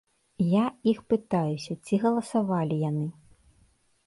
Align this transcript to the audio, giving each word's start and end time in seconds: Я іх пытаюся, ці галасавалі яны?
Я 0.53 0.63
іх 0.93 1.03
пытаюся, 1.13 1.75
ці 1.85 2.01
галасавалі 2.07 2.81
яны? 2.89 3.07